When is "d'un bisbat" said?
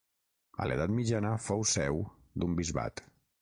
2.43-3.05